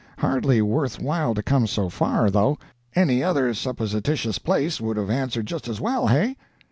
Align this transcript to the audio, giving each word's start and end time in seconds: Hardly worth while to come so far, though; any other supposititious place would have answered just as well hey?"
Hardly 0.17 0.63
worth 0.63 0.99
while 0.99 1.35
to 1.35 1.43
come 1.43 1.67
so 1.67 1.87
far, 1.87 2.31
though; 2.31 2.57
any 2.95 3.23
other 3.23 3.53
supposititious 3.53 4.39
place 4.39 4.81
would 4.81 4.97
have 4.97 5.11
answered 5.11 5.45
just 5.45 5.67
as 5.67 5.79
well 5.79 6.07
hey?" 6.07 6.37